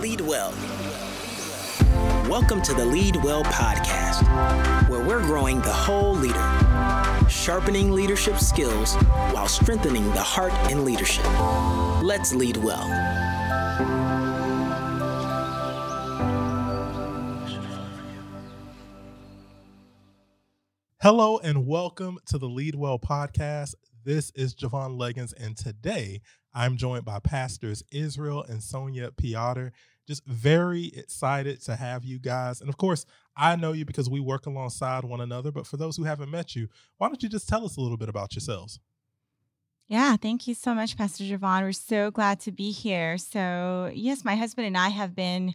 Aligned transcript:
Lead 0.00 0.20
Well. 0.20 0.54
Welcome 2.30 2.62
to 2.62 2.72
the 2.72 2.84
Lead 2.84 3.16
Well 3.16 3.42
podcast, 3.42 4.22
where 4.88 5.04
we're 5.04 5.22
growing 5.22 5.60
the 5.60 5.72
whole 5.72 6.14
leader, 6.14 7.28
sharpening 7.28 7.90
leadership 7.90 8.38
skills 8.38 8.94
while 9.32 9.48
strengthening 9.48 10.04
the 10.10 10.22
heart 10.22 10.52
in 10.70 10.84
leadership. 10.84 11.24
Let's 12.00 12.32
lead 12.32 12.58
well. 12.58 12.86
Hello 21.02 21.38
and 21.38 21.66
welcome 21.66 22.18
to 22.26 22.38
the 22.38 22.48
Lead 22.48 22.76
Well 22.76 23.00
podcast. 23.00 23.74
This 24.04 24.30
is 24.34 24.54
Javon 24.54 24.96
Leggins, 24.96 25.32
and 25.32 25.56
today 25.56 26.20
I'm 26.54 26.76
joined 26.76 27.04
by 27.04 27.18
pastors 27.18 27.82
Israel 27.90 28.44
and 28.48 28.62
Sonia 28.62 29.10
Piotr. 29.10 29.68
Just 30.06 30.24
very 30.24 30.86
excited 30.96 31.60
to 31.62 31.76
have 31.76 32.04
you 32.04 32.18
guys. 32.18 32.60
And 32.60 32.68
of 32.68 32.76
course, 32.76 33.04
I 33.36 33.56
know 33.56 33.72
you 33.72 33.84
because 33.84 34.08
we 34.08 34.20
work 34.20 34.46
alongside 34.46 35.04
one 35.04 35.20
another. 35.20 35.50
But 35.50 35.66
for 35.66 35.76
those 35.76 35.96
who 35.96 36.04
haven't 36.04 36.30
met 36.30 36.54
you, 36.54 36.68
why 36.96 37.08
don't 37.08 37.22
you 37.22 37.28
just 37.28 37.48
tell 37.48 37.64
us 37.64 37.76
a 37.76 37.80
little 37.80 37.96
bit 37.96 38.08
about 38.08 38.34
yourselves? 38.34 38.80
Yeah, 39.88 40.16
thank 40.16 40.46
you 40.46 40.54
so 40.54 40.74
much, 40.74 40.96
Pastor 40.96 41.24
Javon. 41.24 41.62
We're 41.62 41.72
so 41.72 42.10
glad 42.10 42.40
to 42.40 42.52
be 42.52 42.70
here. 42.70 43.18
So, 43.18 43.90
yes, 43.92 44.24
my 44.24 44.36
husband 44.36 44.66
and 44.66 44.76
I 44.76 44.88
have 44.90 45.14
been 45.14 45.54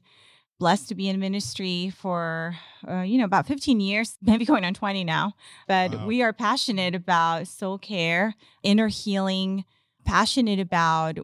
blessed 0.63 0.88
to 0.88 0.95
be 0.95 1.09
in 1.09 1.20
ministry 1.20 1.91
for 1.94 2.55
uh, 2.88 3.02
you 3.02 3.17
know 3.17 3.26
about 3.26 3.45
15 3.45 3.81
years 3.81 4.17
maybe 4.22 4.45
going 4.45 4.63
on 4.63 4.73
20 4.73 5.03
now. 5.03 5.34
But 5.67 5.94
wow. 5.94 6.08
we 6.08 6.22
are 6.22 6.31
passionate 6.31 6.95
about 6.95 7.49
soul 7.49 7.77
care 7.77 8.36
inner 8.63 8.88
healing 8.88 9.66
passionate 10.05 10.62
about 10.62 11.17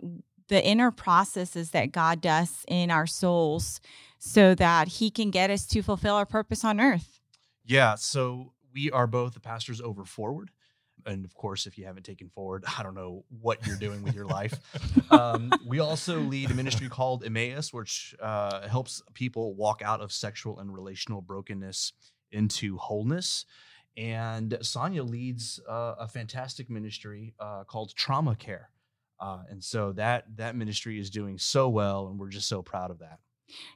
the 0.50 0.62
inner 0.62 0.92
processes 0.92 1.72
that 1.72 1.94
god 1.94 2.20
does 2.20 2.66
in 2.68 2.92
our 2.92 3.08
souls 3.08 3.80
so 4.18 4.54
that 4.56 4.90
he 4.90 5.10
can 5.10 5.32
get 5.32 5.50
us 5.50 5.66
to 5.68 5.82
fulfill 5.82 6.16
our 6.16 6.26
purpose 6.26 6.66
on 6.66 6.82
earth. 6.82 7.22
Yeah 7.64 7.96
so 7.96 8.52
we 8.74 8.92
are 8.92 9.08
both 9.08 9.36
the 9.36 9.40
pastors 9.40 9.80
over 9.80 10.04
forward 10.04 10.52
and 11.06 11.26
of 11.26 11.34
course, 11.34 11.66
if 11.66 11.78
you 11.78 11.86
haven't 11.86 12.04
taken 12.04 12.30
forward, 12.30 12.64
I 12.78 12.84
don't 12.84 12.96
know 12.96 13.26
what 13.42 13.66
you're 13.66 13.78
doing 13.78 14.04
with 14.04 14.16
your 14.16 14.26
life. 14.26 14.54
Um, 15.12 15.52
we 15.66 15.80
also 15.80 16.20
lead 16.20 16.52
a 16.52 16.54
ministry 16.54 16.88
called 16.88 17.24
Emmaus, 17.24 17.74
which 17.74 18.14
uh, 18.22 18.68
helps 18.68 19.02
people 19.16 19.56
walk 19.56 19.82
out 19.84 20.02
of 20.02 20.12
sexual 20.12 20.60
and 20.60 20.72
relational 20.72 21.20
brokenness 21.20 21.94
into 22.32 22.78
wholeness. 22.78 23.46
And 23.98 24.58
Sonia 24.62 25.04
leads 25.04 25.60
uh, 25.68 25.96
a 26.00 26.08
fantastic 26.08 26.70
ministry 26.70 27.34
uh, 27.40 27.64
called 27.64 27.96
Trauma 27.96 28.36
Care. 28.36 28.70
Uh, 29.20 29.40
and 29.50 29.64
so 29.64 29.92
that 29.94 30.26
that 30.38 30.56
ministry 30.56 31.00
is 31.00 31.10
doing 31.10 31.38
so 31.38 31.68
well, 31.68 32.08
and 32.08 32.20
we're 32.20 32.30
just 32.30 32.48
so 32.48 32.62
proud 32.62 32.92
of 32.92 33.00
that. 33.00 33.20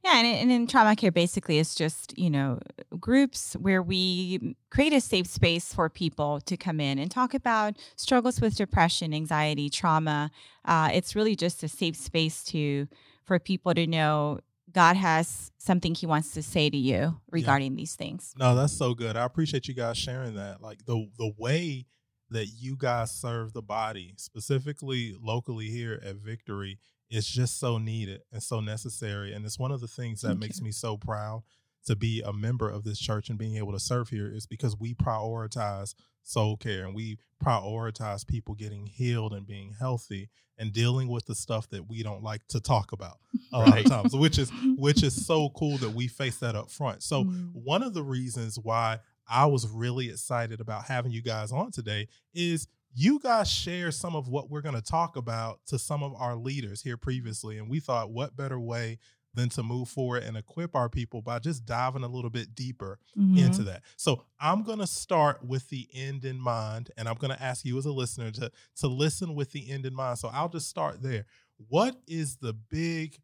Yeah, 0.03 0.17
and, 0.17 0.27
and 0.27 0.51
in 0.51 0.67
trauma 0.67 0.95
care, 0.95 1.11
basically, 1.11 1.59
it's 1.59 1.75
just 1.75 2.17
you 2.17 2.29
know 2.29 2.59
groups 2.99 3.53
where 3.53 3.81
we 3.81 4.55
create 4.69 4.93
a 4.93 5.01
safe 5.01 5.27
space 5.27 5.73
for 5.73 5.89
people 5.89 6.41
to 6.41 6.57
come 6.57 6.79
in 6.79 6.99
and 6.99 7.09
talk 7.09 7.33
about 7.33 7.75
struggles 7.95 8.41
with 8.41 8.55
depression, 8.55 9.13
anxiety, 9.13 9.69
trauma. 9.69 10.31
Uh, 10.65 10.89
it's 10.93 11.15
really 11.15 11.35
just 11.35 11.63
a 11.63 11.67
safe 11.67 11.95
space 11.95 12.43
to 12.45 12.87
for 13.25 13.39
people 13.39 13.73
to 13.73 13.87
know 13.87 14.39
God 14.71 14.95
has 14.95 15.51
something 15.57 15.95
He 15.95 16.05
wants 16.05 16.31
to 16.31 16.43
say 16.43 16.69
to 16.69 16.77
you 16.77 17.19
regarding 17.31 17.73
yeah. 17.73 17.77
these 17.77 17.95
things. 17.95 18.33
No, 18.37 18.55
that's 18.55 18.73
so 18.73 18.93
good. 18.93 19.15
I 19.15 19.23
appreciate 19.23 19.67
you 19.67 19.73
guys 19.73 19.97
sharing 19.97 20.35
that. 20.35 20.61
Like 20.61 20.85
the 20.85 21.07
the 21.17 21.31
way 21.37 21.85
that 22.29 22.47
you 22.47 22.75
guys 22.75 23.11
serve 23.11 23.53
the 23.53 23.61
body, 23.61 24.13
specifically 24.17 25.15
locally 25.21 25.67
here 25.67 26.01
at 26.03 26.15
Victory 26.15 26.79
it's 27.13 27.27
just 27.27 27.59
so 27.59 27.77
needed 27.77 28.21
and 28.31 28.41
so 28.41 28.59
necessary. 28.59 29.33
And 29.33 29.45
it's 29.45 29.59
one 29.59 29.71
of 29.71 29.81
the 29.81 29.87
things 29.87 30.21
that 30.21 30.29
Thank 30.29 30.39
makes 30.39 30.57
you. 30.57 30.65
me 30.65 30.71
so 30.71 30.97
proud 30.97 31.43
to 31.85 31.95
be 31.95 32.23
a 32.25 32.33
member 32.33 32.67
of 32.67 32.83
this 32.83 32.97
church 32.97 33.29
and 33.29 33.37
being 33.37 33.57
able 33.57 33.71
to 33.71 33.79
serve 33.79 34.09
here 34.09 34.27
is 34.33 34.47
because 34.47 34.75
we 34.79 34.95
prioritize 34.95 35.93
soul 36.23 36.57
care 36.57 36.85
and 36.85 36.95
we 36.95 37.19
prioritize 37.43 38.25
people 38.25 38.55
getting 38.55 38.87
healed 38.87 39.33
and 39.33 39.45
being 39.45 39.75
healthy 39.77 40.29
and 40.57 40.73
dealing 40.73 41.07
with 41.07 41.25
the 41.25 41.35
stuff 41.35 41.69
that 41.69 41.87
we 41.87 42.01
don't 42.01 42.23
like 42.23 42.41
to 42.47 42.59
talk 42.59 42.93
about 42.93 43.17
a 43.53 43.59
lot 43.59 43.77
of 43.77 43.85
times 43.85 44.15
which 44.15 44.39
is 44.39 44.49
which 44.77 45.03
is 45.03 45.25
so 45.25 45.49
cool 45.49 45.77
that 45.77 45.93
we 45.93 46.07
face 46.07 46.37
that 46.37 46.55
up 46.55 46.71
front 46.71 47.03
so 47.03 47.25
mm. 47.25 47.49
one 47.53 47.83
of 47.83 47.93
the 47.93 48.01
reasons 48.01 48.57
why 48.57 48.97
i 49.27 49.45
was 49.45 49.67
really 49.67 50.09
excited 50.09 50.61
about 50.61 50.85
having 50.85 51.11
you 51.11 51.21
guys 51.21 51.51
on 51.51 51.69
today 51.69 52.07
is 52.33 52.67
you 52.93 53.19
guys 53.19 53.49
share 53.49 53.91
some 53.91 54.15
of 54.15 54.27
what 54.27 54.49
we're 54.49 54.61
going 54.61 54.75
to 54.75 54.81
talk 54.81 55.15
about 55.15 55.59
to 55.67 55.79
some 55.79 56.03
of 56.03 56.13
our 56.15 56.35
leaders 56.35 56.81
here 56.81 56.97
previously. 56.97 57.57
And 57.57 57.69
we 57.69 57.79
thought, 57.79 58.11
what 58.11 58.35
better 58.35 58.59
way 58.59 58.99
than 59.33 59.49
to 59.49 59.63
move 59.63 59.89
forward 59.89 60.23
and 60.23 60.37
equip 60.37 60.75
our 60.75 60.89
people 60.89 61.21
by 61.21 61.39
just 61.39 61.65
diving 61.65 62.03
a 62.03 62.07
little 62.07 62.29
bit 62.29 62.53
deeper 62.53 62.99
mm-hmm. 63.17 63.37
into 63.37 63.63
that. 63.63 63.81
So 63.97 64.23
I'm 64.39 64.63
going 64.63 64.79
to 64.79 64.87
start 64.87 65.43
with 65.43 65.69
the 65.69 65.87
end 65.93 66.23
in 66.23 66.39
mind, 66.39 66.91
and 66.97 67.07
I'm 67.07 67.15
going 67.15 67.35
to 67.35 67.41
ask 67.41 67.65
you 67.65 67.77
as 67.77 67.85
a 67.85 67.91
listener 67.91 68.31
to 68.31 68.51
to 68.77 68.87
listen 68.87 69.33
with 69.35 69.51
the 69.51 69.71
end 69.71 69.85
in 69.85 69.95
mind. 69.95 70.19
So 70.19 70.29
I'll 70.31 70.49
just 70.49 70.69
start 70.69 71.01
there. 71.01 71.25
What 71.67 71.95
is 72.07 72.37
the 72.37 72.53
big 72.53 73.17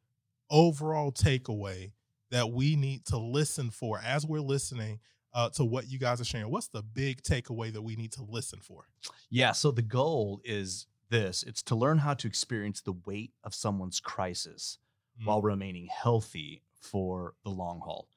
overall 0.49 1.11
takeaway 1.11 1.91
that 2.31 2.51
we 2.51 2.75
need 2.75 3.05
to 3.05 3.17
listen 3.17 3.69
for 3.69 3.99
as 4.03 4.25
we're 4.25 4.39
listening 4.39 4.99
uh, 5.33 5.49
to 5.49 5.63
what 5.63 5.89
you 5.89 5.99
guys 5.99 6.19
are 6.19 6.25
sharing. 6.25 6.49
What's 6.49 6.67
the 6.67 6.81
big 6.81 7.21
takeaway 7.21 7.71
that 7.73 7.81
we 7.81 7.95
need 7.95 8.11
to 8.13 8.23
listen 8.23 8.59
for? 8.61 8.85
Yeah. 9.29 9.51
So 9.51 9.71
the 9.71 9.81
goal 9.81 10.41
is 10.43 10.87
this 11.09 11.43
it's 11.43 11.63
to 11.63 11.75
learn 11.75 11.99
how 11.99 12.13
to 12.13 12.27
experience 12.27 12.81
the 12.81 12.93
weight 13.05 13.31
of 13.43 13.53
someone's 13.53 13.99
crisis 13.99 14.77
mm. 15.21 15.25
while 15.25 15.41
remaining 15.41 15.87
healthy 15.87 16.63
for 16.79 17.33
the 17.43 17.49
long 17.49 17.81
haul. 17.83 18.07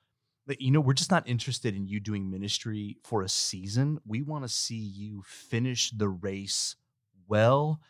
But, 0.47 0.61
you 0.61 0.73
know, 0.73 0.81
we're 0.81 0.93
just 0.93 1.11
not 1.11 1.29
interested 1.29 1.77
in 1.77 1.87
you 1.87 2.01
doing 2.01 2.29
ministry 2.29 2.99
for 3.05 3.23
a 3.23 3.29
season. 3.29 4.01
We 4.05 4.23
want 4.23 4.45
to 4.45 4.49
see 4.49 4.75
you 4.75 5.23
finish 5.25 5.93
the 5.93 6.09
race 6.09 6.75
well 7.29 7.81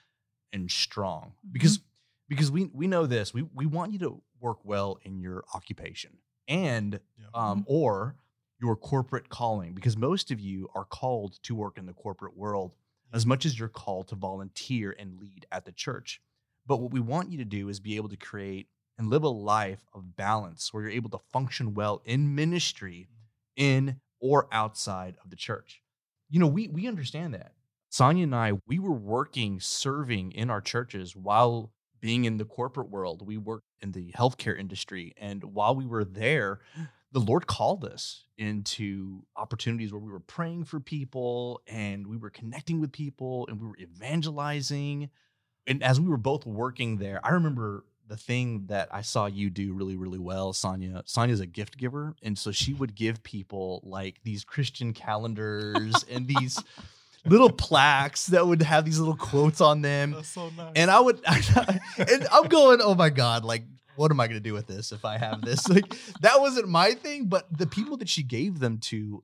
and 0.52 0.70
strong 0.70 1.32
mm-hmm. 1.38 1.52
because 1.52 1.80
because 2.28 2.50
we 2.50 2.70
we 2.72 2.86
know 2.86 3.06
this 3.06 3.34
we 3.34 3.42
we 3.54 3.66
want 3.66 3.92
you 3.92 3.98
to 4.00 4.22
work 4.40 4.58
well 4.64 4.98
in 5.02 5.20
your 5.20 5.44
occupation 5.54 6.18
and 6.48 7.00
yeah. 7.18 7.26
um 7.34 7.60
mm-hmm. 7.60 7.72
or 7.72 8.16
your 8.62 8.76
corporate 8.76 9.28
calling 9.28 9.74
because 9.74 9.96
most 9.96 10.30
of 10.30 10.38
you 10.38 10.68
are 10.74 10.84
called 10.84 11.42
to 11.42 11.54
work 11.54 11.76
in 11.76 11.86
the 11.86 11.92
corporate 11.92 12.36
world 12.36 12.72
as 13.12 13.26
much 13.26 13.44
as 13.44 13.58
you're 13.58 13.68
called 13.68 14.08
to 14.08 14.14
volunteer 14.14 14.94
and 14.98 15.18
lead 15.20 15.44
at 15.50 15.64
the 15.64 15.72
church. 15.72 16.20
But 16.64 16.80
what 16.80 16.92
we 16.92 17.00
want 17.00 17.30
you 17.30 17.38
to 17.38 17.44
do 17.44 17.68
is 17.68 17.80
be 17.80 17.96
able 17.96 18.08
to 18.08 18.16
create 18.16 18.68
and 18.96 19.10
live 19.10 19.24
a 19.24 19.28
life 19.28 19.84
of 19.92 20.16
balance 20.16 20.72
where 20.72 20.84
you're 20.84 20.92
able 20.92 21.10
to 21.10 21.18
function 21.32 21.74
well 21.74 22.02
in 22.04 22.34
ministry 22.34 23.08
in 23.56 23.96
or 24.20 24.46
outside 24.52 25.16
of 25.24 25.30
the 25.30 25.36
church. 25.36 25.82
You 26.30 26.38
know, 26.38 26.46
we 26.46 26.68
we 26.68 26.86
understand 26.86 27.34
that. 27.34 27.52
Sonia 27.90 28.24
and 28.24 28.34
I, 28.34 28.52
we 28.66 28.78
were 28.78 28.92
working 28.92 29.60
serving 29.60 30.32
in 30.32 30.48
our 30.48 30.60
churches 30.60 31.14
while 31.14 31.72
being 32.00 32.24
in 32.24 32.38
the 32.38 32.44
corporate 32.44 32.88
world. 32.88 33.26
We 33.26 33.36
worked 33.36 33.66
in 33.80 33.92
the 33.92 34.12
healthcare 34.12 34.58
industry 34.58 35.12
and 35.16 35.42
while 35.42 35.74
we 35.74 35.84
were 35.84 36.04
there, 36.04 36.60
the 37.12 37.20
Lord 37.20 37.46
called 37.46 37.84
us 37.84 38.24
into 38.38 39.22
opportunities 39.36 39.92
where 39.92 40.00
we 40.00 40.10
were 40.10 40.20
praying 40.20 40.64
for 40.64 40.80
people 40.80 41.60
and 41.66 42.06
we 42.06 42.16
were 42.16 42.30
connecting 42.30 42.80
with 42.80 42.90
people 42.90 43.46
and 43.48 43.60
we 43.60 43.66
were 43.66 43.76
evangelizing. 43.78 45.10
And 45.66 45.82
as 45.82 46.00
we 46.00 46.08
were 46.08 46.16
both 46.16 46.46
working 46.46 46.96
there, 46.96 47.20
I 47.24 47.30
remember 47.30 47.84
the 48.08 48.16
thing 48.16 48.66
that 48.66 48.88
I 48.90 49.02
saw 49.02 49.26
you 49.26 49.50
do 49.50 49.74
really, 49.74 49.96
really 49.96 50.18
well, 50.18 50.52
Sonia. 50.52 51.02
Sonia's 51.04 51.40
a 51.40 51.46
gift 51.46 51.76
giver. 51.76 52.16
And 52.22 52.36
so 52.36 52.50
she 52.50 52.72
would 52.72 52.94
give 52.94 53.22
people 53.22 53.80
like 53.84 54.20
these 54.24 54.44
Christian 54.44 54.92
calendars 54.92 56.04
and 56.10 56.26
these 56.26 56.62
little 57.24 57.50
plaques 57.50 58.26
that 58.26 58.46
would 58.46 58.62
have 58.62 58.84
these 58.84 58.98
little 58.98 59.16
quotes 59.16 59.60
on 59.60 59.82
them. 59.82 60.16
So 60.24 60.50
nice. 60.56 60.72
And 60.76 60.90
I 60.90 60.98
would, 60.98 61.20
and 61.26 62.26
I'm 62.32 62.48
going, 62.48 62.80
oh 62.82 62.94
my 62.94 63.10
God, 63.10 63.44
like 63.44 63.64
what 63.96 64.10
am 64.10 64.20
I 64.20 64.26
going 64.26 64.40
to 64.40 64.48
do 64.48 64.54
with 64.54 64.66
this 64.66 64.92
if 64.92 65.04
I 65.04 65.18
have 65.18 65.42
this? 65.42 65.68
like 65.68 65.96
that 66.20 66.40
wasn't 66.40 66.68
my 66.68 66.92
thing, 66.92 67.26
but 67.26 67.46
the 67.56 67.66
people 67.66 67.96
that 67.98 68.08
she 68.08 68.22
gave 68.22 68.58
them 68.58 68.78
to 68.78 69.22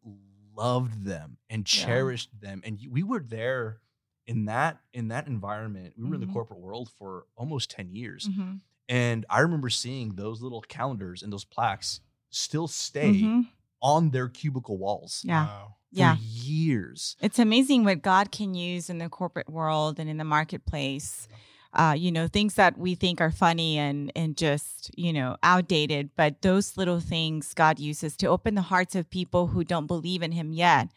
loved 0.56 1.04
them 1.04 1.38
and 1.48 1.64
cherished 1.64 2.31
yeah. 2.42 2.50
them, 2.50 2.62
and 2.64 2.78
we 2.90 3.02
were 3.02 3.20
there 3.20 3.78
in 4.26 4.46
that 4.46 4.78
in 4.92 5.08
that 5.08 5.26
environment. 5.26 5.94
We 5.96 6.02
were 6.02 6.08
mm-hmm. 6.08 6.14
in 6.14 6.20
the 6.20 6.26
mm-hmm. 6.26 6.34
corporate 6.34 6.60
world 6.60 6.90
for 6.98 7.26
almost 7.37 7.70
ten 7.70 7.94
years, 7.94 8.28
mm-hmm. 8.28 8.54
and 8.88 9.26
I 9.31 9.40
remember 9.40 9.70
seeing 9.70 10.14
those 10.16 10.42
little 10.42 10.60
calendars 10.62 11.22
and 11.22 11.32
those 11.32 11.44
plaques 11.44 12.00
still 12.31 12.69
stay 12.69 13.12
mm-hmm. 13.12 13.40
on 13.81 14.10
their 14.10 14.28
cubicle 14.28 14.76
walls. 14.76 15.22
Yeah. 15.25 15.46
Wow. 15.46 15.75
yeah. 15.90 16.16
years. 16.20 17.16
It's 17.22 17.38
amazing 17.38 17.84
what 17.84 18.02
God 18.02 18.31
can 18.31 18.54
use 18.54 18.90
in 18.90 18.98
the 18.98 19.08
corporate 19.08 19.48
world 19.48 19.98
and 19.98 20.10
in 20.10 20.19
the 20.19 20.25
marketplace 20.25 21.28
uh, 21.74 21.94
you 21.96 22.10
know, 22.10 22.26
things 22.26 22.54
that 22.54 22.78
we 22.78 22.94
think 22.94 23.20
are 23.20 23.30
funny 23.30 23.78
and 23.78 24.10
and 24.16 24.36
just 24.36 24.90
you 24.96 25.12
know 25.12 25.36
outdated, 25.42 26.10
but 26.16 26.42
those 26.42 26.76
little 26.76 27.00
things 27.00 27.54
God 27.54 27.78
uses 27.78 28.16
to 28.18 28.26
open 28.26 28.54
the 28.54 28.62
hearts 28.62 28.94
of 28.94 29.10
people 29.10 29.48
who 29.48 29.64
don't 29.64 29.86
believe 29.86 30.22
in 30.22 30.32
Him 30.32 30.52
yet, 30.52 30.88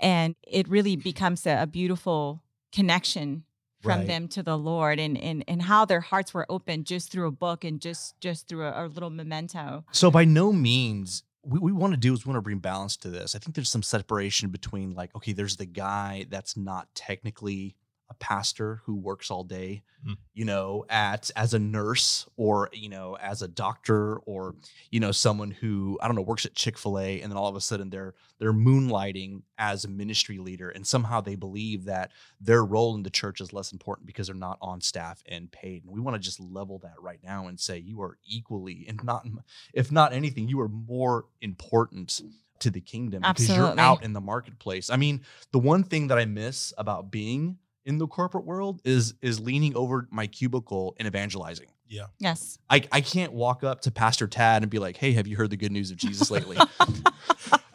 and 0.00 0.34
it 0.42 0.68
really 0.68 0.96
becomes 0.96 1.46
a, 1.46 1.62
a 1.62 1.66
beautiful 1.66 2.42
connection 2.72 3.44
from 3.80 3.98
Right. 3.98 4.06
them 4.06 4.26
to 4.28 4.42
the 4.42 4.58
Lord 4.58 4.98
and, 4.98 5.16
and 5.16 5.44
and 5.46 5.62
how 5.62 5.84
their 5.84 6.00
hearts 6.00 6.34
were 6.34 6.46
open 6.48 6.82
just 6.82 7.12
through 7.12 7.28
a 7.28 7.30
book 7.32 7.62
and 7.62 7.80
just 7.80 8.18
just 8.20 8.48
through 8.48 8.64
a, 8.66 8.86
a 8.86 8.88
little 8.88 9.10
memento. 9.10 9.84
So 9.92 10.10
by 10.10 10.24
no 10.24 10.52
means 10.52 11.22
we, 11.44 11.60
we 11.60 11.72
want 11.72 11.92
to 11.92 11.96
do 11.96 12.12
is 12.12 12.26
we 12.26 12.30
want 12.30 12.38
to 12.38 12.42
bring 12.42 12.58
balance 12.58 12.96
to 12.98 13.10
this. 13.10 13.36
I 13.36 13.38
think 13.38 13.54
there's 13.54 13.70
some 13.70 13.84
separation 13.84 14.48
between 14.48 14.94
like, 14.94 15.14
okay, 15.14 15.32
there's 15.32 15.56
the 15.56 15.66
guy 15.66 16.26
that's 16.28 16.56
not 16.56 16.88
technically 16.94 17.76
a 18.08 18.14
pastor 18.14 18.80
who 18.84 18.94
works 18.94 19.30
all 19.32 19.42
day, 19.42 19.82
Mhm. 20.06 20.16
you 20.32 20.44
know, 20.44 20.84
at 20.88 21.28
as 21.34 21.54
a 21.54 21.58
nurse 21.58 22.28
or 22.36 22.70
you 22.72 22.88
know 22.88 23.16
as 23.16 23.42
a 23.42 23.48
doctor 23.48 24.18
or 24.18 24.54
you 24.92 25.00
know 25.00 25.10
someone 25.10 25.50
who 25.50 25.98
I 26.00 26.06
don't 26.06 26.14
know 26.14 26.22
works 26.22 26.46
at 26.46 26.54
Chick 26.54 26.78
Fil 26.78 27.00
A 27.00 27.20
and 27.20 27.32
then 27.32 27.36
all 27.36 27.48
of 27.48 27.56
a 27.56 27.60
sudden 27.60 27.90
they're 27.90 28.14
they're 28.38 28.52
moonlighting 28.52 29.42
as 29.58 29.84
a 29.84 29.88
ministry 29.88 30.38
leader 30.38 30.70
and 30.70 30.86
somehow 30.86 31.20
they 31.20 31.34
believe 31.34 31.84
that 31.86 32.12
their 32.40 32.64
role 32.64 32.94
in 32.94 33.02
the 33.02 33.10
church 33.10 33.40
is 33.40 33.52
less 33.52 33.72
important 33.72 34.06
because 34.06 34.28
they're 34.28 34.36
not 34.36 34.58
on 34.60 34.80
staff 34.80 35.24
and 35.26 35.50
paid. 35.50 35.82
And 35.82 35.92
we 35.92 36.00
want 36.00 36.14
to 36.14 36.20
just 36.20 36.38
level 36.38 36.78
that 36.80 37.00
right 37.00 37.20
now 37.24 37.48
and 37.48 37.58
say 37.58 37.78
you 37.78 38.00
are 38.02 38.18
equally 38.24 38.84
and 38.88 39.02
not 39.02 39.26
if 39.74 39.90
not 39.90 40.12
anything, 40.12 40.48
you 40.48 40.60
are 40.60 40.68
more 40.68 41.24
important 41.40 42.20
to 42.60 42.70
the 42.70 42.80
kingdom 42.80 43.22
because 43.22 43.48
you're 43.48 43.78
out 43.80 44.02
in 44.02 44.12
the 44.14 44.20
marketplace. 44.20 44.88
I 44.88 44.96
mean, 44.96 45.22
the 45.52 45.58
one 45.58 45.82
thing 45.82 46.06
that 46.06 46.18
I 46.18 46.24
miss 46.24 46.72
about 46.78 47.10
being 47.10 47.58
in 47.86 47.96
the 47.98 48.06
corporate 48.06 48.44
world 48.44 48.82
is 48.84 49.14
is 49.22 49.40
leaning 49.40 49.74
over 49.76 50.06
my 50.10 50.26
cubicle 50.26 50.94
and 50.98 51.06
evangelizing. 51.08 51.68
Yeah. 51.88 52.06
Yes. 52.18 52.58
I, 52.68 52.82
I 52.90 53.00
can't 53.00 53.32
walk 53.32 53.62
up 53.62 53.82
to 53.82 53.92
Pastor 53.92 54.26
Tad 54.26 54.62
and 54.62 54.70
be 54.70 54.80
like, 54.80 54.96
"Hey, 54.96 55.12
have 55.12 55.26
you 55.28 55.36
heard 55.36 55.50
the 55.50 55.56
good 55.56 55.70
news 55.72 55.90
of 55.92 55.96
Jesus 55.96 56.30
lately?" 56.30 56.56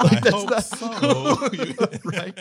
I 0.03 0.19
that's 0.19 0.29
hope 0.31 0.49
not- 0.49 0.63
so. 0.63 1.99
right. 2.05 2.37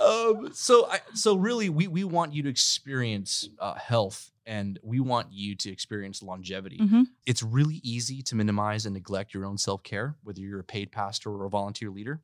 um, 0.00 0.50
so 0.52 0.86
I, 0.90 1.00
so 1.14 1.36
really 1.36 1.68
we 1.70 1.86
we 1.88 2.04
want 2.04 2.34
you 2.34 2.42
to 2.42 2.48
experience 2.50 3.48
uh, 3.58 3.74
health 3.74 4.30
and 4.44 4.78
we 4.82 5.00
want 5.00 5.28
you 5.32 5.54
to 5.54 5.70
experience 5.70 6.22
longevity. 6.22 6.78
Mhm. 6.78 7.06
It's 7.26 7.42
really 7.42 7.80
easy 7.84 8.22
to 8.22 8.34
minimize 8.34 8.84
and 8.86 8.92
neglect 8.94 9.32
your 9.34 9.46
own 9.46 9.56
self-care 9.56 10.16
whether 10.22 10.40
you're 10.40 10.58
a 10.60 10.64
paid 10.64 10.90
pastor 10.92 11.30
or 11.30 11.44
a 11.46 11.50
volunteer 11.50 11.90
leader. 11.90 12.20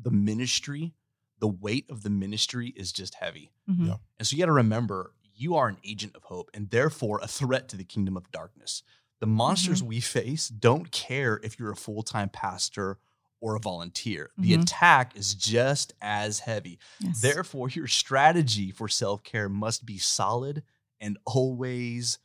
The 0.00 0.10
ministry, 0.12 0.94
the 1.42 1.48
weight 1.48 1.90
of 1.90 2.04
the 2.04 2.10
ministry 2.10 2.72
is 2.76 2.92
just 2.92 3.16
heavy. 3.16 3.50
Mhm. 3.68 3.88
Yeah. 3.88 3.96
And 4.18 4.26
so 4.26 4.34
you 4.36 4.42
got 4.42 4.46
to 4.46 4.52
remember 4.52 5.12
you 5.34 5.56
are 5.56 5.68
an 5.68 5.78
agent 5.84 6.14
of 6.16 6.22
hope 6.22 6.50
and 6.54 6.70
therefore 6.70 7.18
a 7.22 7.26
threat 7.28 7.68
to 7.70 7.76
the 7.76 7.84
kingdom 7.84 8.16
of 8.16 8.30
darkness. 8.30 8.84
The 9.20 9.26
monsters 9.26 9.82
we 9.82 10.00
face 10.00 10.48
don't 10.48 10.92
care 10.92 11.40
if 11.42 11.58
you're 11.58 11.72
a 11.72 11.76
full-time 11.76 12.28
pastor 12.30 12.98
or 13.40 13.56
a 13.56 13.60
volunteer. 13.60 14.30
The 14.38 14.52
Mhm. 14.52 14.62
attack 14.62 15.16
is 15.16 15.34
just 15.34 15.92
as 16.00 16.38
heavy. 16.40 16.78
Yes. 17.00 17.20
Therefore, 17.20 17.68
your 17.70 17.88
strategy 17.88 18.70
for 18.70 18.88
self 18.88 19.24
care 19.24 19.48
must 19.48 19.84
be 19.84 19.98
solid 19.98 20.62
and 21.00 21.18
always 21.26 22.18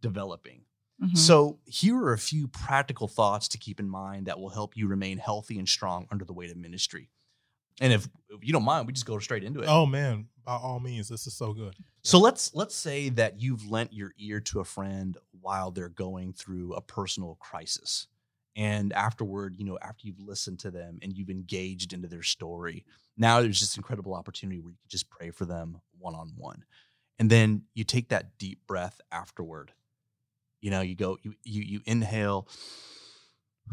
developing. 0.00 0.64
Mhm. 1.02 1.18
So, 1.18 1.60
here 1.66 1.96
are 1.98 2.12
a 2.14 2.18
few 2.18 2.48
practical 2.48 3.08
thoughts 3.08 3.48
to 3.48 3.58
keep 3.58 3.80
in 3.80 3.88
mind 3.88 4.26
that 4.28 4.40
will 4.40 4.50
help 4.50 4.76
you 4.78 4.86
remain 4.88 5.18
healthy 5.18 5.58
and 5.58 5.68
strong 5.68 6.06
under 6.10 6.24
the 6.24 6.32
weight 6.32 6.50
of 6.50 6.56
ministry. 6.56 7.10
And 7.80 7.92
if, 7.92 8.08
if 8.30 8.44
you 8.44 8.52
don't 8.52 8.64
mind, 8.64 8.86
we 8.86 8.92
just 8.92 9.06
go 9.06 9.18
straight 9.18 9.44
into 9.44 9.60
it. 9.60 9.68
oh 9.68 9.86
man, 9.86 10.26
by 10.44 10.54
all 10.54 10.80
means, 10.80 11.08
this 11.08 11.26
is 11.26 11.34
so 11.34 11.52
good. 11.52 11.74
So 12.02 12.18
let's 12.18 12.54
let's 12.54 12.74
say 12.74 13.08
that 13.10 13.40
you've 13.40 13.70
lent 13.70 13.92
your 13.92 14.12
ear 14.18 14.40
to 14.40 14.60
a 14.60 14.64
friend 14.64 15.16
while 15.40 15.70
they're 15.70 15.88
going 15.88 16.32
through 16.32 16.74
a 16.74 16.80
personal 16.80 17.36
crisis. 17.40 18.06
And 18.54 18.92
afterward, 18.92 19.54
you 19.56 19.64
know, 19.64 19.78
after 19.80 20.06
you've 20.06 20.20
listened 20.20 20.58
to 20.60 20.70
them 20.70 20.98
and 21.00 21.16
you've 21.16 21.30
engaged 21.30 21.92
into 21.92 22.08
their 22.08 22.22
story, 22.22 22.84
now 23.16 23.40
there's 23.40 23.60
this 23.60 23.76
incredible 23.76 24.14
opportunity 24.14 24.60
where 24.60 24.72
you 24.72 24.78
can 24.78 24.90
just 24.90 25.08
pray 25.08 25.30
for 25.30 25.46
them 25.46 25.80
one 25.98 26.14
on 26.14 26.32
one. 26.36 26.64
And 27.18 27.30
then 27.30 27.62
you 27.72 27.84
take 27.84 28.08
that 28.08 28.36
deep 28.38 28.66
breath 28.66 29.00
afterward. 29.10 29.72
You 30.60 30.70
know, 30.70 30.80
you 30.80 30.94
go, 30.94 31.18
you 31.22 31.34
you 31.44 31.62
you 31.62 31.80
inhale 31.86 32.48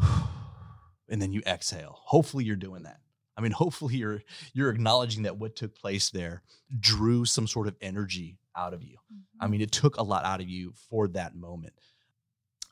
and 1.08 1.20
then 1.20 1.32
you 1.32 1.42
exhale. 1.46 1.98
Hopefully 2.04 2.44
you're 2.44 2.56
doing 2.56 2.84
that. 2.84 3.00
I 3.36 3.40
mean, 3.40 3.52
hopefully 3.52 3.96
you're 3.96 4.22
you're 4.52 4.70
acknowledging 4.70 5.24
that 5.24 5.38
what 5.38 5.56
took 5.56 5.74
place 5.74 6.10
there 6.10 6.42
drew 6.78 7.24
some 7.24 7.46
sort 7.46 7.68
of 7.68 7.76
energy 7.80 8.38
out 8.56 8.74
of 8.74 8.82
you. 8.82 8.96
I 9.40 9.44
mm-hmm. 9.44 9.52
mean, 9.52 9.60
it 9.60 9.72
took 9.72 9.96
a 9.96 10.02
lot 10.02 10.24
out 10.24 10.40
of 10.40 10.48
you 10.48 10.72
for 10.88 11.08
that 11.08 11.34
moment. 11.34 11.74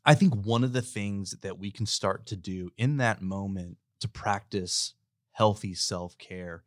I 0.05 0.15
think 0.15 0.35
one 0.35 0.65
of 0.65 0.73
the 0.73 0.83
things 0.83 1.33
that 1.43 1.59
we 1.59 1.71
can 1.71 1.87
start 1.87 2.27
to 2.27 2.37
do 2.37 2.71
in 2.77 2.97
that 2.99 3.21
moment 3.21 3.77
to 4.01 4.09
practice 4.09 4.95
healthy 5.33 5.75
self 5.75 6.17
care 6.19 6.65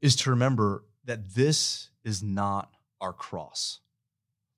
is 0.00 0.16
to 0.16 0.30
remember 0.30 0.84
that 1.04 1.34
this 1.34 1.90
is 2.04 2.22
not 2.22 2.70
our 3.00 3.12
cross. 3.12 3.80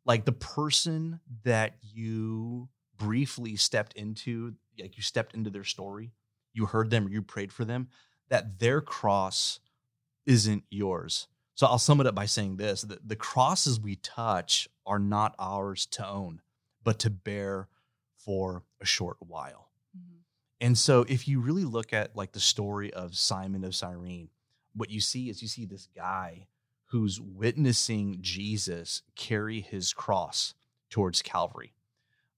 Like 0.05 0.25
the 0.25 0.33
person 0.33 1.21
that 1.45 1.77
you 1.81 2.69
briefly 2.99 3.57
stepped 3.57 3.95
into, 3.95 4.55
like 4.79 4.97
you 4.97 5.03
stepped 5.03 5.35
into 5.35 5.51
their 5.51 5.65
story, 5.65 6.13
you 6.53 6.67
heard 6.67 6.91
them, 6.91 7.09
you 7.09 7.23
prayed 7.23 7.53
for 7.53 7.65
them, 7.65 7.89
that 8.31 8.59
their 8.59 8.81
cross 8.81 9.61
isn't 10.27 10.65
yours. 10.71 11.29
So 11.55 11.67
I'll 11.67 11.79
sum 11.79 12.01
it 12.01 12.07
up 12.07 12.15
by 12.15 12.27
saying 12.27 12.57
this 12.57 12.83
the, 12.83 12.99
the 13.05 13.17
crosses 13.17 13.79
we 13.79 13.97
touch 13.97 14.69
are 14.87 14.99
not 14.99 15.35
ours 15.39 15.85
to 15.87 16.07
own, 16.09 16.41
but 16.83 16.99
to 17.01 17.11
bear 17.11 17.69
for 18.17 18.63
a 18.81 18.87
short 18.87 19.17
while. 19.21 19.69
Mhm. 19.97 20.21
And 20.61 20.79
so 20.79 21.05
if 21.09 21.29
you 21.29 21.41
really 21.41 21.65
look 21.65 21.93
at 21.93 22.17
like 22.17 22.33
the 22.33 22.41
story 22.41 22.93
of 22.93 23.17
Simon 23.17 23.65
of 23.65 23.75
Cyrene, 23.75 24.31
what 24.75 24.91
you 24.91 25.01
see 25.01 25.29
is 25.29 25.43
you 25.43 25.49
see 25.49 25.67
this 25.67 25.89
guy 25.95 26.47
who's 26.87 27.21
witnessing 27.21 28.19
Jesus 28.21 29.03
carry 29.15 29.61
his 29.61 29.93
cross 29.93 30.55
towards 30.89 31.23
Calvary. 31.23 31.73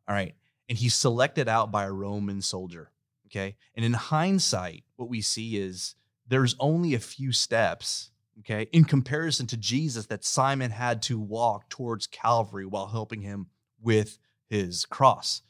All 0.09 0.15
right. 0.15 0.35
And 0.69 0.79
he's 0.79 0.95
selected 0.95 1.49
out 1.49 1.71
by 1.71 1.85
a 1.85 1.93
Roman 1.93 2.43
soldier. 2.43 2.91
Okay. 3.33 3.57
And 3.75 3.85
in 3.85 3.95
hindsight, 3.95 4.85
what 4.97 5.09
we 5.09 5.23
see 5.23 5.57
is 5.57 5.95
there's 6.29 6.55
only 6.61 6.95
a 6.95 6.99
few 6.99 7.33
steps, 7.33 8.11
okay, 8.41 8.69
in 8.73 8.85
comparison 8.85 9.47
to 9.49 9.57
Jesus 9.57 10.07
that 10.07 10.25
Simon 10.25 10.71
had 10.71 11.01
to 11.03 11.19
walk 11.19 11.71
towards 11.71 12.07
Calvary 12.07 12.67
while 12.67 12.89
helping 12.89 13.23
him 13.23 13.47
with 13.81 14.19
his 14.49 14.85
cross. 14.85 15.43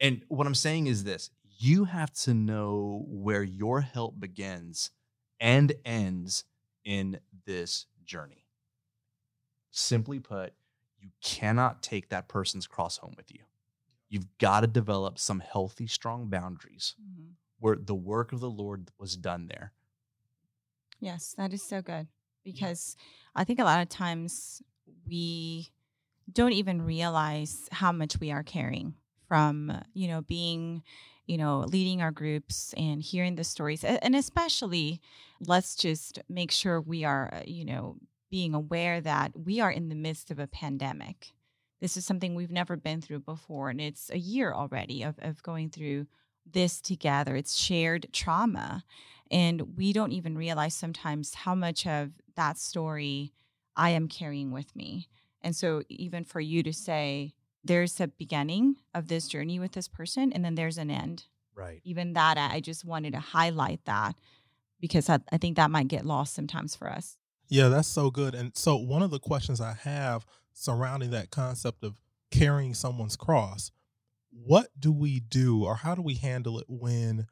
And 0.00 0.22
what 0.28 0.46
I'm 0.46 0.54
saying 0.54 0.88
is 0.88 1.04
this 1.04 1.30
you 1.60 1.84
have 1.84 2.12
to 2.12 2.34
know 2.34 3.04
where 3.08 3.42
your 3.42 3.80
help 3.80 4.18
begins 4.20 4.90
and 5.40 5.72
ends 5.84 6.44
in 6.84 7.18
this 7.46 7.86
journey. 8.04 8.46
Simply 9.70 10.18
put, 10.20 10.54
you 11.00 11.10
cannot 11.22 11.82
take 11.82 12.08
that 12.08 12.28
person's 12.28 12.66
cross 12.66 12.98
home 12.98 13.14
with 13.16 13.32
you. 13.32 13.40
You've 14.08 14.38
got 14.38 14.60
to 14.62 14.66
develop 14.66 15.18
some 15.18 15.40
healthy, 15.40 15.86
strong 15.86 16.28
boundaries 16.28 16.96
Mhm. 16.98 17.36
where 17.58 17.76
the 17.76 17.94
work 17.96 18.32
of 18.32 18.40
the 18.40 18.50
Lord 18.50 18.90
was 18.98 19.16
done 19.16 19.48
there. 19.48 19.74
Yes, 21.00 21.34
that 21.38 21.52
is 21.52 21.62
so 21.62 21.80
good 21.82 22.08
because 22.44 22.96
I 23.34 23.44
think 23.44 23.58
a 23.58 23.64
lot 23.64 23.80
of 23.82 23.88
times 23.88 24.62
we 25.06 25.70
don't 26.32 26.52
even 26.52 26.82
realize 26.82 27.68
how 27.72 27.92
much 27.92 28.20
we 28.20 28.32
are 28.32 28.44
carrying 28.44 28.94
from, 29.28 29.72
you 29.94 30.08
know, 30.08 30.22
being, 30.22 30.82
you 31.26 31.38
know, 31.38 31.60
leading 31.60 32.02
our 32.02 32.12
groups 32.12 32.74
and 32.74 33.02
hearing 33.02 33.36
the 33.36 33.44
stories. 33.44 33.84
And 33.84 34.16
especially, 34.16 35.00
let's 35.40 35.76
just 35.76 36.20
make 36.28 36.50
sure 36.52 36.80
we 36.80 37.04
are, 37.04 37.34
uh, 37.34 37.42
you 37.46 37.64
know, 37.64 37.98
being 38.30 38.54
aware 38.54 39.00
that 39.00 39.38
we 39.38 39.60
are 39.60 39.70
in 39.72 39.88
the 39.90 39.94
midst 39.96 40.30
of 40.30 40.38
a 40.38 40.46
pandemic. 40.48 41.32
This 41.80 41.96
is 41.96 42.04
something 42.04 42.34
we've 42.34 42.50
never 42.50 42.76
been 42.76 43.00
through 43.00 43.20
before. 43.20 43.70
And 43.70 43.80
it's 43.80 44.10
a 44.10 44.18
year 44.18 44.52
already 44.52 45.02
of, 45.02 45.16
of 45.20 45.42
going 45.42 45.70
through 45.70 46.06
this 46.50 46.80
together. 46.80 47.36
It's 47.36 47.56
shared 47.56 48.08
trauma. 48.12 48.84
And 49.30 49.76
we 49.76 49.92
don't 49.92 50.12
even 50.12 50.36
realize 50.36 50.74
sometimes 50.74 51.34
how 51.34 51.54
much 51.54 51.86
of 51.86 52.12
that 52.36 52.58
story 52.58 53.32
I 53.76 53.90
am 53.90 54.08
carrying 54.08 54.50
with 54.50 54.74
me. 54.74 55.08
And 55.42 55.54
so, 55.54 55.82
even 55.88 56.24
for 56.24 56.40
you 56.40 56.62
to 56.64 56.72
say, 56.72 57.32
there's 57.62 58.00
a 58.00 58.08
beginning 58.08 58.76
of 58.94 59.08
this 59.08 59.28
journey 59.28 59.60
with 59.60 59.72
this 59.72 59.86
person, 59.86 60.32
and 60.32 60.44
then 60.44 60.56
there's 60.56 60.78
an 60.78 60.90
end. 60.90 61.26
Right. 61.54 61.80
Even 61.84 62.14
that, 62.14 62.38
I 62.38 62.60
just 62.60 62.84
wanted 62.84 63.12
to 63.12 63.20
highlight 63.20 63.84
that 63.84 64.16
because 64.80 65.08
I, 65.08 65.18
I 65.30 65.38
think 65.38 65.56
that 65.56 65.70
might 65.70 65.88
get 65.88 66.06
lost 66.06 66.34
sometimes 66.34 66.74
for 66.74 66.88
us. 66.88 67.18
Yeah, 67.48 67.68
that's 67.68 67.88
so 67.88 68.10
good. 68.10 68.34
And 68.34 68.56
so 68.56 68.76
one 68.76 69.02
of 69.02 69.10
the 69.10 69.18
questions 69.18 69.60
I 69.60 69.72
have 69.72 70.26
surrounding 70.58 71.10
that 71.10 71.30
concept 71.30 71.84
of 71.84 72.00
carrying 72.30 72.74
someone's 72.74 73.16
cross, 73.16 73.70
what 74.30 74.68
do 74.78 74.92
we 74.92 75.20
do 75.20 75.64
or 75.64 75.76
how 75.76 75.94
do 75.94 76.02
we 76.02 76.14
handle 76.14 76.58
it 76.58 76.66
when 76.68 77.26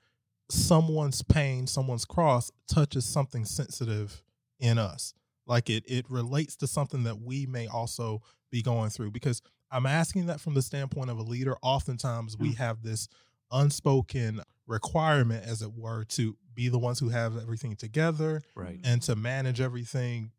someone's 0.51 1.23
pain, 1.23 1.67
someone's 1.67 2.05
cross 2.05 2.51
touches 2.69 3.05
something 3.05 3.45
sensitive 3.45 4.23
in 4.59 4.79
us? 4.79 5.13
Like 5.47 5.69
it 5.71 5.85
it 5.87 6.07
relates 6.09 6.57
to 6.57 6.67
something 6.67 7.05
that 7.05 7.21
we 7.21 7.47
may 7.47 7.67
also 7.67 8.23
be 8.51 8.63
going 8.63 8.91
through 8.91 9.11
because 9.11 9.43
I'm 9.71 9.87
asking 9.87 10.27
that 10.27 10.41
from 10.41 10.55
the 10.55 10.63
standpoint 10.63 11.11
of 11.11 11.19
a 11.19 11.23
leader. 11.23 11.57
Oftentimes 11.63 12.37
we 12.39 12.53
mm. 12.53 12.57
have 12.57 12.83
this 12.83 13.09
unspoken 13.53 14.41
requirement 14.67 15.45
as 15.47 15.63
it 15.63 15.73
were 15.73 16.05
to 16.05 16.37
be 16.55 16.69
the 16.69 16.79
ones 16.79 16.99
who 16.99 17.11
have 17.11 17.37
everything 17.37 17.77
together 17.77 18.43
Right. 18.55 18.81
and 18.83 19.03
to 19.03 19.15
manage 19.15 19.61
everything 19.61 20.33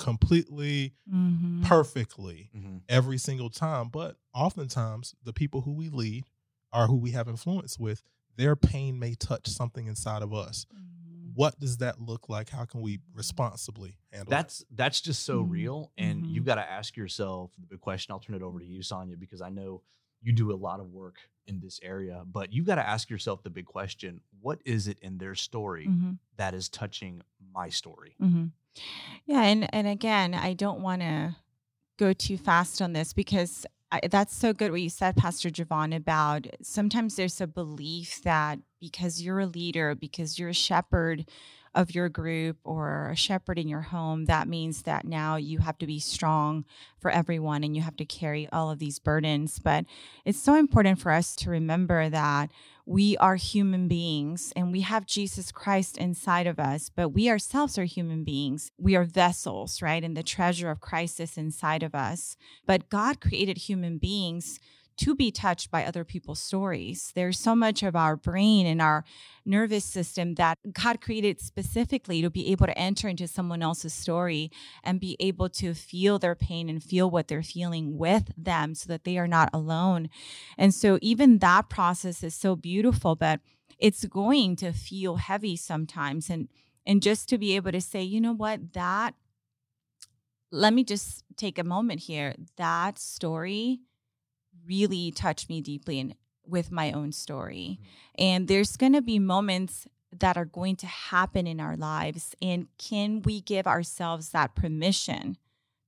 completely 0.00 0.94
Mhm. 1.08 1.64
perfectly 1.64 2.50
Mm-hmm. 2.56 2.78
every 2.88 3.18
single 3.18 3.50
time. 3.50 3.88
But 3.88 4.16
oftentimes, 4.34 5.14
the 5.22 5.32
people 5.32 5.60
who 5.62 5.72
we 5.72 5.88
lead 5.88 6.24
are 6.72 6.86
who 6.86 6.96
we 6.96 7.10
have 7.12 7.28
influence 7.28 7.78
with, 7.78 8.02
their 8.36 8.56
pain 8.56 8.98
may 8.98 9.14
touch 9.14 9.46
something 9.48 9.86
inside 9.86 10.22
of 10.22 10.32
us. 10.32 10.66
Mhm. 10.72 11.32
What 11.34 11.58
does 11.60 11.76
that 11.78 12.00
look 12.00 12.28
like? 12.28 12.48
How 12.50 12.64
can 12.64 12.80
we 12.80 13.00
responsibly 13.14 13.98
handle 14.12 14.30
That's 14.30 14.64
that's 14.70 15.00
just 15.00 15.22
so 15.24 15.42
Mhm. 15.44 15.50
real, 15.50 15.92
and 15.96 16.26
you've 16.26 16.44
got 16.44 16.56
to 16.56 16.62
ask 16.68 16.96
yourself 16.96 17.52
the 17.68 17.76
question. 17.78 18.12
I'll 18.12 18.20
turn 18.20 18.36
it 18.36 18.42
over 18.42 18.58
to 18.58 18.64
you, 18.66 18.82
Sonia, 18.82 19.16
because 19.16 19.40
I 19.40 19.50
know 19.50 19.82
you 20.22 20.32
do 20.32 20.52
a 20.52 20.56
lot 20.56 20.80
of 20.80 20.92
work 20.92 21.16
in 21.46 21.60
this 21.60 21.80
area. 21.82 22.22
But 22.26 22.52
you've 22.52 22.66
got 22.66 22.76
to 22.76 22.86
ask 22.88 23.10
yourself 23.10 23.42
the 23.42 23.50
big 23.50 23.66
question: 23.66 24.20
What 24.40 24.60
is 24.64 24.86
it 24.88 24.98
in 25.00 25.18
their 25.18 25.34
story 25.34 25.86
Mhm. 25.88 26.18
that 26.36 26.54
is 26.54 26.68
touching 26.68 27.22
my 27.52 27.68
story? 27.68 28.14
hmm 28.18 28.46
Yeah, 29.26 29.42
and 29.42 29.72
and 29.74 29.86
again, 29.86 30.34
I 30.34 30.54
don't 30.54 30.80
want 30.80 31.02
to 31.02 31.36
go 31.98 32.12
too 32.12 32.38
fast 32.38 32.80
on 32.80 32.92
this 32.92 33.12
because 33.12 33.66
I, 33.92 34.00
that's 34.08 34.34
so 34.34 34.52
good 34.52 34.70
what 34.70 34.80
you 34.80 34.88
said, 34.88 35.16
Pastor 35.16 35.50
Javon, 35.50 35.94
about 35.94 36.46
sometimes 36.62 37.16
there's 37.16 37.40
a 37.40 37.46
belief 37.48 38.22
that 38.22 38.60
because 38.80 39.20
you're 39.20 39.40
a 39.40 39.46
leader, 39.46 39.94
because 39.96 40.38
you're 40.38 40.50
a 40.50 40.54
shepherd 40.54 41.28
of 41.74 41.94
your 41.94 42.08
group 42.08 42.56
or 42.64 43.10
a 43.10 43.16
shepherd 43.16 43.58
in 43.58 43.68
your 43.68 43.82
home, 43.82 44.24
that 44.24 44.48
means 44.48 44.82
that 44.82 45.04
now 45.04 45.36
you 45.36 45.58
have 45.58 45.78
to 45.78 45.86
be 45.86 46.00
strong 46.00 46.64
for 46.98 47.10
everyone 47.10 47.62
and 47.62 47.76
you 47.76 47.82
have 47.82 47.96
to 47.96 48.04
carry 48.04 48.48
all 48.52 48.70
of 48.70 48.78
these 48.78 48.98
burdens. 48.98 49.58
But 49.58 49.84
it's 50.24 50.42
so 50.42 50.54
important 50.54 50.98
for 50.98 51.12
us 51.12 51.36
to 51.36 51.50
remember 51.50 52.08
that 52.08 52.50
we 52.86 53.16
are 53.18 53.36
human 53.36 53.86
beings 53.86 54.52
and 54.56 54.72
we 54.72 54.80
have 54.80 55.06
Jesus 55.06 55.52
Christ 55.52 55.96
inside 55.96 56.48
of 56.48 56.58
us, 56.58 56.90
but 56.94 57.10
we 57.10 57.30
ourselves 57.30 57.78
are 57.78 57.84
human 57.84 58.24
beings. 58.24 58.72
We 58.78 58.96
are 58.96 59.04
vessels, 59.04 59.80
right? 59.80 60.02
And 60.02 60.16
the 60.16 60.24
treasure 60.24 60.70
of 60.70 60.80
Christ 60.80 61.20
is 61.20 61.36
inside 61.36 61.84
of 61.84 61.94
us. 61.94 62.36
But 62.66 62.88
God 62.88 63.20
created 63.20 63.58
human 63.58 63.98
beings 63.98 64.58
to 65.00 65.14
be 65.14 65.30
touched 65.30 65.70
by 65.70 65.84
other 65.84 66.04
people's 66.04 66.40
stories. 66.40 67.10
There's 67.14 67.38
so 67.38 67.54
much 67.54 67.82
of 67.82 67.96
our 67.96 68.16
brain 68.16 68.66
and 68.66 68.82
our 68.82 69.04
nervous 69.46 69.84
system 69.84 70.34
that 70.34 70.58
God 70.72 71.00
created 71.00 71.40
specifically 71.40 72.20
to 72.20 72.28
be 72.28 72.52
able 72.52 72.66
to 72.66 72.78
enter 72.78 73.08
into 73.08 73.26
someone 73.26 73.62
else's 73.62 73.94
story 73.94 74.50
and 74.84 75.00
be 75.00 75.16
able 75.18 75.48
to 75.50 75.72
feel 75.72 76.18
their 76.18 76.34
pain 76.34 76.68
and 76.68 76.82
feel 76.82 77.10
what 77.10 77.28
they're 77.28 77.42
feeling 77.42 77.96
with 77.96 78.30
them 78.36 78.74
so 78.74 78.88
that 78.88 79.04
they 79.04 79.16
are 79.16 79.28
not 79.28 79.48
alone. 79.54 80.10
And 80.58 80.74
so 80.74 80.98
even 81.00 81.38
that 81.38 81.70
process 81.70 82.22
is 82.22 82.34
so 82.34 82.54
beautiful, 82.54 83.16
but 83.16 83.40
it's 83.78 84.04
going 84.04 84.54
to 84.56 84.72
feel 84.72 85.16
heavy 85.16 85.56
sometimes 85.56 86.28
and 86.28 86.48
and 86.86 87.02
just 87.02 87.28
to 87.28 87.38
be 87.38 87.54
able 87.56 87.72
to 87.72 87.80
say, 87.80 88.02
you 88.02 88.20
know 88.20 88.32
what, 88.32 88.72
that 88.72 89.14
let 90.50 90.72
me 90.72 90.82
just 90.82 91.22
take 91.36 91.58
a 91.58 91.64
moment 91.64 92.00
here. 92.00 92.34
That 92.56 92.98
story 92.98 93.80
really 94.66 95.10
touched 95.10 95.48
me 95.48 95.60
deeply 95.60 96.00
and 96.00 96.14
with 96.46 96.70
my 96.70 96.92
own 96.92 97.12
story. 97.12 97.78
Mm-hmm. 97.80 98.22
And 98.22 98.48
there's 98.48 98.76
going 98.76 98.92
to 98.92 99.02
be 99.02 99.18
moments 99.18 99.86
that 100.18 100.36
are 100.36 100.44
going 100.44 100.76
to 100.76 100.86
happen 100.86 101.46
in 101.46 101.60
our 101.60 101.76
lives 101.76 102.34
and 102.42 102.66
can 102.78 103.22
we 103.22 103.40
give 103.40 103.66
ourselves 103.66 104.30
that 104.30 104.56
permission 104.56 105.36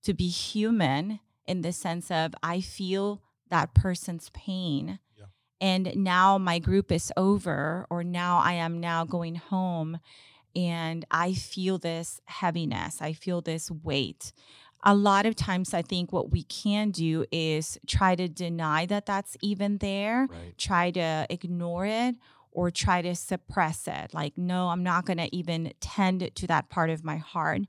to 0.05 0.15
be 0.15 0.29
human 0.29 1.19
in 1.47 1.63
the 1.63 1.73
sense 1.73 2.11
of 2.11 2.33
I 2.43 2.61
feel 2.61 3.21
that 3.51 3.75
person's 3.75 4.31
pain. 4.31 5.01
Yeah. 5.19 5.25
And 5.61 5.97
now 5.97 6.39
my 6.39 6.59
group 6.59 6.93
is 6.93 7.13
over 7.17 7.87
or 7.91 8.05
now 8.05 8.39
I 8.39 8.53
am 8.55 8.81
now 8.81 9.05
going 9.05 9.35
home 9.35 9.99
and 10.55 11.05
I 11.11 11.33
feel 11.35 11.79
this 11.79 12.21
heaviness. 12.27 13.01
I 13.01 13.13
feel 13.13 13.41
this 13.41 13.71
weight 13.71 14.33
a 14.85 14.95
lot 14.95 15.27
of 15.27 15.37
times 15.37 15.73
I 15.75 15.83
think 15.83 16.13
what 16.13 16.31
we 16.31 16.43
can 16.45 16.91
do 16.91 17.25
is 17.31 17.79
try 17.87 18.15
to 18.17 18.29
deny 18.29 18.87
that 18.87 19.07
that's 19.07 19.37
even 19.41 19.79
there, 19.79 20.27
Right. 20.31 20.59
try 20.59 20.91
to 20.93 21.27
ignore 21.31 21.87
it 21.87 22.17
or 22.51 22.71
try 22.71 23.01
to 23.01 23.15
suppress 23.15 23.89
it. 23.89 24.13
Like, 24.13 24.37
no, 24.37 24.69
I'm 24.69 24.83
not 24.83 25.07
going 25.07 25.17
to 25.19 25.35
even 25.35 25.73
tend 25.81 26.31
to 26.35 26.47
that 26.49 26.69
part 26.69 26.91
of 26.91 27.03
my 27.03 27.17
heart. 27.17 27.63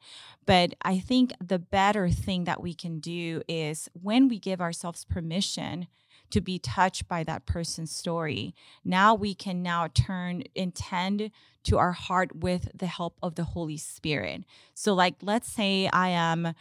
But 0.46 0.74
I 0.82 1.00
think 1.00 1.32
the 1.42 1.60
better 1.60 2.10
thing 2.10 2.44
that 2.46 2.62
we 2.62 2.74
can 2.74 3.00
do 3.00 3.42
is 3.48 3.90
when 3.94 4.28
we 4.28 4.40
give 4.40 4.60
ourselves 4.60 5.06
permission 5.06 5.88
to 6.32 6.42
be 6.42 6.58
touched 6.58 7.08
by 7.08 7.24
that 7.24 7.46
person's 7.46 7.92
story, 7.96 8.56
now 8.84 9.14
we 9.14 9.36
can 9.36 9.62
now 9.62 9.88
turn 9.94 10.44
intend 10.56 11.30
to 11.64 11.78
our 11.78 11.92
heart 11.94 12.36
with 12.36 12.68
the 12.78 12.88
help 12.88 13.18
of 13.22 13.36
the 13.36 13.44
Holy 13.46 13.78
Spirit. 13.78 14.44
So, 14.74 14.94
like, 14.94 15.16
let's 15.22 15.50
say 15.50 15.88
I 15.94 16.10
am 16.10 16.56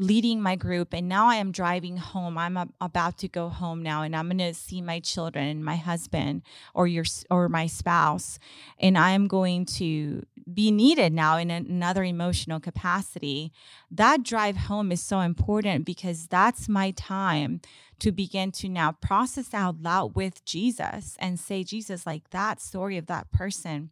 leading 0.00 0.40
my 0.40 0.56
group 0.56 0.94
and 0.94 1.06
now 1.08 1.26
I 1.26 1.34
am 1.36 1.52
driving 1.52 1.98
home. 1.98 2.38
I'm 2.38 2.56
a- 2.56 2.70
about 2.80 3.18
to 3.18 3.28
go 3.28 3.50
home 3.50 3.82
now 3.82 4.02
and 4.02 4.16
I'm 4.16 4.28
going 4.28 4.38
to 4.38 4.54
see 4.54 4.80
my 4.80 4.98
children 4.98 5.46
and 5.46 5.62
my 5.62 5.76
husband 5.76 6.40
or 6.72 6.86
your 6.86 7.04
or 7.30 7.50
my 7.50 7.66
spouse 7.66 8.38
and 8.78 8.96
I 8.96 9.10
am 9.10 9.28
going 9.28 9.66
to 9.66 10.24
be 10.50 10.70
needed 10.70 11.12
now 11.12 11.36
in 11.36 11.50
an- 11.50 11.66
another 11.66 12.02
emotional 12.02 12.60
capacity. 12.60 13.52
That 13.90 14.22
drive 14.22 14.56
home 14.56 14.90
is 14.90 15.02
so 15.02 15.20
important 15.20 15.84
because 15.84 16.26
that's 16.26 16.66
my 16.66 16.92
time 16.92 17.60
to 17.98 18.10
begin 18.10 18.52
to 18.52 18.70
now 18.70 18.92
process 18.92 19.52
out 19.52 19.82
loud 19.82 20.16
with 20.16 20.42
Jesus 20.46 21.14
and 21.20 21.38
say 21.38 21.62
Jesus 21.62 22.06
like 22.06 22.30
that 22.30 22.58
story 22.58 22.96
of 22.96 23.04
that 23.06 23.30
person 23.32 23.90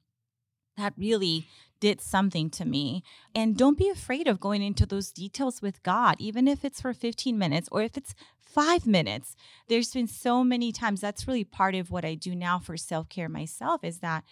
that 0.79 0.95
really 0.97 1.49
did 1.81 2.01
something 2.01 2.51
to 2.51 2.65
me. 2.65 3.03
And 3.35 3.57
don't 3.57 3.79
be 3.79 3.89
afraid 3.89 4.27
of 4.27 4.41
going 4.41 4.63
into 4.63 4.87
those 4.87 5.13
details 5.13 5.63
with 5.63 5.83
God, 5.83 6.17
even 6.19 6.49
if 6.49 6.65
it's 6.65 6.81
for 6.81 6.93
15 6.93 7.39
minutes 7.39 7.69
or 7.71 7.83
if 7.83 7.97
it's 7.97 8.15
five 8.41 8.87
minutes. 8.87 9.37
There's 9.69 9.93
been 9.93 10.07
so 10.07 10.43
many 10.43 10.73
times 10.73 11.01
that's 11.01 11.29
really 11.29 11.45
part 11.45 11.75
of 11.75 11.91
what 11.91 12.05
I 12.05 12.15
do 12.15 12.35
now 12.35 12.59
for 12.59 12.77
self 12.77 13.09
care 13.09 13.29
myself 13.29 13.85
is 13.85 13.99
that 14.01 14.25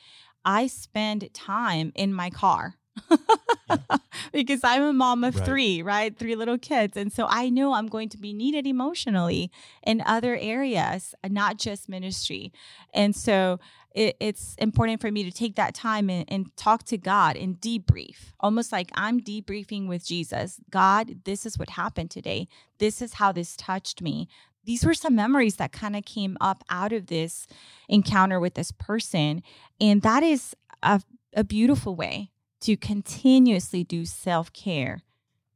I 0.45 0.67
spend 0.67 1.33
time 1.35 1.93
in 1.95 2.13
my 2.13 2.31
car. 2.31 2.77
because 4.33 4.61
I'm 4.65 4.83
a 4.83 4.93
mom 4.93 5.25
of 5.25 5.37
Right. 5.37 5.45
three, 5.45 5.83
right? 5.83 6.17
Three 6.17 6.37
little 6.37 6.59
kids. 6.59 6.97
And 6.97 7.13
so 7.13 7.27
I 7.29 7.49
know 7.49 7.75
I'm 7.75 7.87
going 7.87 8.09
to 8.11 8.19
be 8.19 8.33
needed 8.33 8.67
emotionally 8.67 9.51
in 9.83 10.03
other 10.07 10.37
areas, 10.37 11.15
not 11.29 11.59
just 11.59 11.89
ministry. 11.89 12.53
And 12.95 13.15
so 13.15 13.59
it, 13.95 14.17
it's 14.21 14.55
important 14.59 15.01
for 15.01 15.11
me 15.11 15.25
to 15.25 15.31
take 15.31 15.57
that 15.57 15.75
time 15.75 16.11
and, 16.11 16.25
and 16.29 16.57
talk 16.57 16.85
to 16.85 16.99
God 16.99 17.37
and 17.37 17.61
debrief, 17.61 18.33
almost 18.41 18.73
like 18.73 18.91
I'm 18.95 19.21
debriefing 19.21 19.89
with 19.89 20.07
Jesus. 20.07 20.61
God, 20.71 21.25
this 21.25 21.47
is 21.47 21.59
what 21.59 21.71
happened 21.71 22.11
today. 22.11 22.49
This 22.79 23.01
is 23.01 23.15
how 23.15 23.33
this 23.33 23.57
touched 23.57 24.03
me. 24.03 24.29
These 24.65 24.85
were 24.85 24.95
some 24.95 25.15
memories 25.15 25.57
that 25.57 25.73
kind 25.73 25.97
of 25.97 26.05
came 26.05 26.37
up 26.41 26.65
out 26.69 26.93
of 26.93 27.07
this 27.07 27.47
encounter 27.89 28.41
with 28.41 28.55
this 28.55 28.73
person. 28.73 29.43
And 29.81 30.03
that 30.03 30.23
is 30.23 30.55
a, 30.83 31.01
a 31.35 31.45
beautiful 31.45 31.95
way 31.97 32.33
to 32.67 32.77
continuously 32.77 33.85
do 33.85 34.05
self 34.05 34.53
care. 34.53 35.01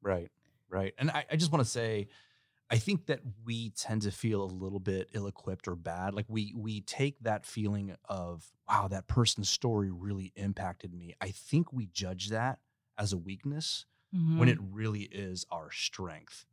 Right. 0.01 0.31
Right. 0.69 0.95
And 0.97 1.11
I, 1.11 1.25
I 1.31 1.37
just 1.37 1.51
want 1.51 1.65
to 1.65 1.71
say, 1.71 2.07
I 2.71 2.77
think 2.77 3.07
that 3.07 3.19
we 3.45 3.71
tend 3.71 4.03
to 4.03 4.13
feel 4.13 4.45
a 4.45 4.47
little 4.47 4.79
bit 4.79 5.09
ill-equipped 5.13 5.67
or 5.67 5.75
bad. 5.75 6.15
Like 6.15 6.27
we 6.29 6.55
we 6.57 6.83
take 6.83 7.19
that 7.23 7.45
feeling 7.45 7.97
of 8.09 8.47
wow, 8.69 8.87
that 8.89 9.09
person's 9.09 9.51
story 9.51 9.91
really 9.91 10.33
impacted 10.37 10.95
me. 10.95 11.15
I 11.21 11.31
think 11.31 11.73
we 11.73 11.87
judge 11.87 12.29
that 12.29 12.61
as 12.97 13.13
a 13.13 13.19
weakness 13.19 13.87
when 14.13 14.23
mm-hmm. 14.23 14.49
it 14.49 14.59
really 14.71 15.03
is 15.03 15.45
our 15.51 15.73
strength. 15.73 16.45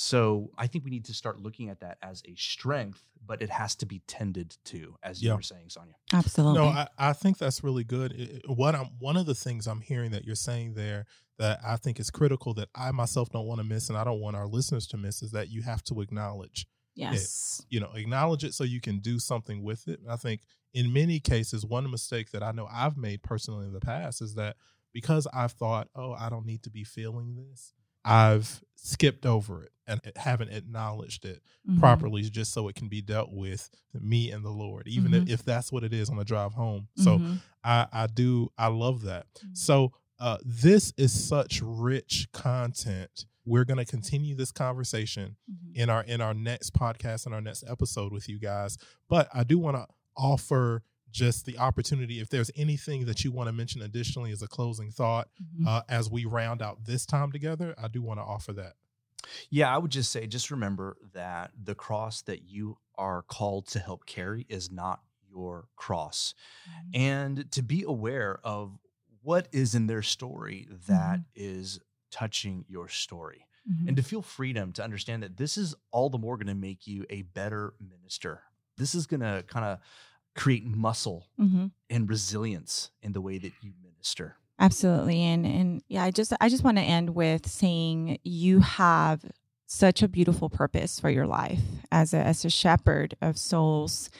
So 0.00 0.52
I 0.56 0.68
think 0.68 0.84
we 0.84 0.92
need 0.92 1.06
to 1.06 1.12
start 1.12 1.40
looking 1.40 1.70
at 1.70 1.80
that 1.80 1.98
as 2.02 2.22
a 2.24 2.32
strength, 2.36 3.02
but 3.26 3.42
it 3.42 3.50
has 3.50 3.74
to 3.76 3.84
be 3.86 3.98
tended 4.06 4.56
to, 4.66 4.94
as 5.02 5.20
you 5.20 5.30
Yeah. 5.30 5.34
were 5.34 5.42
saying, 5.42 5.70
Sonia. 5.70 5.94
Absolutely. 6.12 6.60
No, 6.60 6.66
I, 6.68 6.86
I 6.96 7.12
think 7.12 7.36
that's 7.36 7.64
really 7.64 7.82
good. 7.82 8.12
It- 8.12 8.30
it- 8.36 8.48
what 8.48 8.76
I'm 8.76 8.86
one 9.00 9.16
of 9.16 9.26
the 9.26 9.34
things 9.34 9.66
I'm 9.66 9.80
hearing 9.80 10.12
that 10.12 10.24
you're 10.24 10.36
saying 10.36 10.74
there 10.74 11.06
that 11.38 11.58
I 11.64 11.76
think 11.78 11.98
is 11.98 12.10
critical 12.10 12.54
that 12.54 12.68
I 12.76 12.92
myself 12.92 13.28
don't 13.30 13.46
want 13.48 13.58
to 13.58 13.64
miss 13.64 13.88
and 13.88 13.98
I 13.98 14.04
don't 14.04 14.20
want 14.20 14.36
our 14.36 14.46
listeners 14.46 14.86
to 14.88 14.96
miss 14.96 15.20
is 15.20 15.32
that 15.32 15.48
you 15.50 15.62
have 15.62 15.82
to 15.84 16.00
acknowledge. 16.00 16.68
yes. 16.94 17.60
You 17.68 17.80
know, 17.80 17.90
acknowledge 17.94 18.44
it 18.44 18.54
so 18.54 18.62
you 18.62 18.80
can 18.80 19.00
do 19.00 19.18
something 19.18 19.64
with 19.64 19.88
it. 19.88 19.98
I 20.08 20.14
think 20.14 20.42
in 20.74 20.92
many 20.92 21.18
cases, 21.18 21.66
one 21.66 21.90
mistake 21.90 22.30
that 22.30 22.44
I 22.44 22.52
know 22.52 22.68
I've 22.70 22.96
made 22.96 23.24
personally 23.24 23.66
in 23.66 23.72
the 23.72 23.80
past 23.80 24.22
is 24.22 24.34
that 24.34 24.56
because 24.92 25.26
I've 25.34 25.52
thought, 25.52 25.88
oh, 25.96 26.12
I 26.12 26.28
don't 26.28 26.46
need 26.46 26.62
to 26.64 26.70
be 26.70 26.84
feeling 26.84 27.34
this, 27.34 27.72
I've 28.04 28.62
skipped 28.76 29.26
over 29.26 29.64
it 29.64 29.72
and 29.86 30.00
haven't 30.16 30.50
acknowledged 30.50 31.24
it 31.24 31.42
Mhm. 31.68 31.78
properly 31.80 32.22
just 32.22 32.52
so 32.52 32.68
it 32.68 32.74
can 32.74 32.88
be 32.88 33.00
dealt 33.00 33.32
with 33.32 33.70
me 33.94 34.30
and 34.30 34.44
the 34.44 34.50
Lord, 34.50 34.86
even 34.86 35.12
Mhm. 35.12 35.22
if, 35.24 35.28
if 35.30 35.44
that's 35.44 35.72
what 35.72 35.82
it 35.84 35.92
is 35.92 36.10
on 36.10 36.16
the 36.16 36.24
drive 36.24 36.54
home. 36.54 36.88
So 36.96 37.18
Mhm. 37.18 37.40
I, 37.64 37.86
I 37.92 38.06
do, 38.06 38.50
I 38.58 38.68
love 38.68 39.02
that. 39.02 39.26
Mhm. 39.44 39.56
So 39.56 39.92
uh, 40.20 40.36
this 40.44 40.92
is 40.96 41.12
such 41.12 41.60
rich 41.62 42.28
content. 42.32 43.24
We're 43.44 43.64
going 43.64 43.78
to 43.78 43.84
continue 43.84 44.34
this 44.34 44.50
conversation 44.52 45.36
Mhm. 45.50 45.74
in 45.76 45.90
our 45.90 46.02
in 46.02 46.20
our 46.20 46.34
next 46.34 46.72
podcast 46.74 47.24
and 47.24 47.34
our 47.34 47.40
next 47.40 47.62
episode 47.68 48.12
with 48.12 48.28
you 48.28 48.38
guys. 48.40 48.76
But 49.08 49.28
I 49.32 49.44
do 49.44 49.58
want 49.58 49.76
to 49.76 49.86
offer 50.16 50.82
just 51.10 51.46
the 51.46 51.58
opportunity. 51.58 52.20
If 52.20 52.28
there's 52.28 52.50
anything 52.56 53.04
that 53.06 53.24
you 53.24 53.30
want 53.32 53.48
to 53.48 53.52
mention 53.52 53.82
additionally 53.82 54.30
as 54.32 54.42
a 54.42 54.48
closing 54.48 54.90
thought 54.90 55.28
Mhm. 55.40 55.66
uh, 55.66 55.82
as 55.88 56.10
we 56.10 56.24
round 56.24 56.62
out 56.62 56.84
this 56.84 57.06
time 57.06 57.32
together, 57.32 57.74
I 57.78 57.88
do 57.88 58.02
want 58.02 58.18
to 58.20 58.24
offer 58.24 58.52
that. 58.54 58.74
Yeah, 59.50 59.74
I 59.74 59.78
would 59.78 59.90
just 59.90 60.10
say, 60.12 60.26
just 60.26 60.50
remember 60.50 60.96
that 61.12 61.50
the 61.60 61.74
cross 61.74 62.22
that 62.22 62.42
you 62.42 62.78
are 62.96 63.22
called 63.22 63.66
to 63.68 63.78
help 63.80 64.06
carry 64.06 64.46
is 64.48 64.70
not 64.70 65.02
your 65.28 65.68
cross. 65.76 66.34
And 66.94 67.50
to 67.52 67.62
be 67.62 67.82
aware 67.82 68.38
of 68.44 68.78
what 69.22 69.48
is 69.52 69.74
in 69.74 69.86
their 69.86 70.02
story 70.02 70.68
that 70.86 71.20
is 71.34 71.80
touching 72.10 72.64
your 72.68 72.88
story. 72.88 73.46
Mhm. 73.68 73.88
And 73.88 73.96
to 73.98 74.02
feel 74.02 74.22
freedom 74.22 74.72
to 74.74 74.82
understand 74.84 75.22
that 75.22 75.36
this 75.36 75.58
is 75.58 75.74
all 75.90 76.08
the 76.08 76.16
more 76.18 76.36
going 76.38 76.46
to 76.46 76.54
make 76.54 76.86
you 76.86 77.04
a 77.10 77.22
better 77.22 77.74
minister. 77.80 78.44
This 78.78 78.94
is 78.94 79.06
going 79.06 79.20
to 79.20 79.44
kind 79.46 79.66
of 79.66 79.80
create 80.38 80.64
muscle 80.64 81.26
Mhm. 81.38 81.72
and 81.90 82.08
resilience 82.08 82.90
in 83.02 83.12
the 83.12 83.20
way 83.20 83.38
that 83.38 83.52
you 83.62 83.72
minister. 83.82 84.36
Absolutely. 84.58 85.20
And 85.22 85.44
and 85.46 85.82
yeah, 85.88 86.04
I 86.04 86.10
just 86.10 86.32
I 86.40 86.48
just 86.48 86.64
want 86.64 86.78
to 86.78 86.82
end 86.82 87.10
with 87.14 87.46
saying 87.48 88.18
you 88.24 88.60
have 88.60 89.24
such 89.66 90.02
a 90.02 90.08
beautiful 90.08 90.48
purpose 90.48 90.98
for 90.98 91.10
your 91.10 91.26
life 91.26 91.60
as 91.92 92.14
a 92.14 92.18
as 92.18 92.44
a 92.44 92.50
shepherd 92.50 93.14
of 93.20 93.36
souls. 93.38 94.10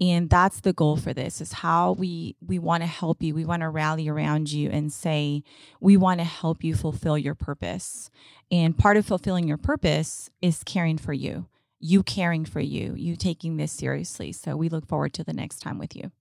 And 0.00 0.30
that's 0.30 0.60
the 0.60 0.72
goal 0.72 0.96
for 0.96 1.12
this 1.12 1.40
is 1.40 1.52
how 1.52 1.92
we 1.92 2.36
we 2.40 2.58
want 2.58 2.82
to 2.82 2.86
help 2.86 3.22
you. 3.22 3.34
We 3.34 3.44
want 3.44 3.60
to 3.62 3.68
rally 3.68 4.08
around 4.08 4.50
you 4.50 4.70
and 4.70 4.92
say 4.92 5.42
we 5.80 5.96
want 5.96 6.20
to 6.20 6.24
help 6.24 6.64
you 6.64 6.74
fulfill 6.74 7.18
your 7.18 7.34
purpose. 7.34 8.10
And 8.50 8.76
part 8.76 8.96
of 8.96 9.06
fulfilling 9.06 9.46
your 9.46 9.58
purpose 9.58 10.30
is 10.40 10.64
caring 10.64 10.98
for 10.98 11.12
you. 11.12 11.46
You 11.84 12.04
caring 12.04 12.44
for 12.44 12.60
you, 12.60 12.94
you 12.94 13.16
taking 13.16 13.56
this 13.56 13.72
seriously. 13.72 14.30
So 14.30 14.56
we 14.56 14.68
look 14.68 14.86
forward 14.86 15.12
to 15.14 15.24
the 15.24 15.32
next 15.32 15.58
time 15.58 15.78
with 15.78 15.96
you. 15.96 16.12